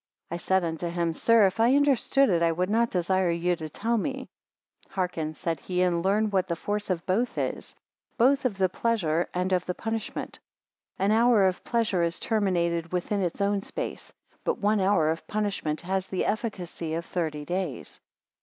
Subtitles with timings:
[0.31, 3.69] I said unto him; Sir, if I understood it, I would not desire you to
[3.69, 4.29] tell me.
[4.85, 7.75] 31 Hearken, said he, and learn what the force of both is,
[8.17, 10.39] both of the pleasure and of the punishment.
[10.97, 14.11] An hour of pleasure is terminated within its own space:
[14.43, 17.99] but one hour of punishment has the efficacy of thirty days.